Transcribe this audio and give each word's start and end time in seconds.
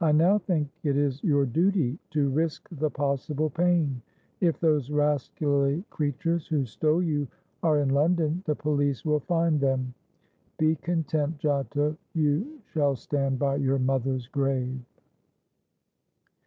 I 0.00 0.12
now 0.12 0.38
think 0.38 0.70
it 0.84 0.96
is 0.96 1.22
your 1.22 1.44
duty 1.44 1.98
to 2.12 2.30
risk 2.30 2.66
the 2.72 2.88
possible 2.88 3.50
pain. 3.50 4.00
If 4.40 4.58
those 4.58 4.90
rascally 4.90 5.84
creatures 5.90 6.46
who 6.46 6.64
stole 6.64 7.02
you 7.02 7.28
are 7.62 7.76
in 7.76 7.90
London, 7.90 8.42
the 8.46 8.56
police 8.56 9.04
will 9.04 9.20
find 9.20 9.60
them. 9.60 9.92
Be 10.58 10.76
content, 10.76 11.36
Giotto; 11.36 11.94
you 12.14 12.60
shall 12.72 12.96
stand 12.96 13.38
by 13.38 13.56
your 13.56 13.78
mother's 13.78 14.28
grave!" 14.28 14.80